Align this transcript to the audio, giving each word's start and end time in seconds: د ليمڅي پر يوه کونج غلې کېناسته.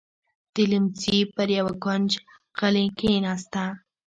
د 0.53 0.55
ليمڅي 0.71 1.17
پر 1.35 1.47
يوه 1.57 1.73
کونج 1.83 2.11
غلې 2.59 2.85
کېناسته. 2.99 3.63